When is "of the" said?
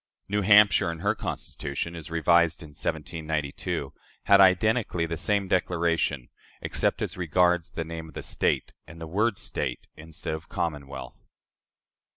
8.07-8.23